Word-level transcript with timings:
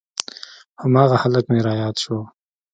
هماغه 0.81 1.15
هلک 1.23 1.45
مې 1.51 1.59
راياد 1.67 1.95
سو. 2.03 2.17